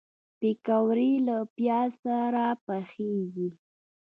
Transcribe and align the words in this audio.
پکورې 0.39 1.11
له 1.27 1.37
پیاز 1.55 1.91
سره 2.03 2.45
پخېږي 2.65 3.49